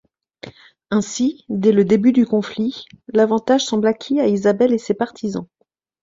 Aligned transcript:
Ainsi, 0.89 1.45
dès 1.47 1.71
le 1.71 1.85
début 1.85 2.11
du 2.11 2.25
conflit, 2.25 2.85
l'avantage 3.09 3.63
semble 3.63 3.85
acquis 3.85 4.19
à 4.19 4.25
Isabelle 4.25 4.73
et 4.73 4.79
ses 4.79 4.95
partisans. 4.95 5.45